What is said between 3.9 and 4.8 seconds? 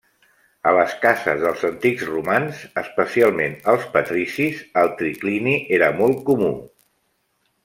patricis,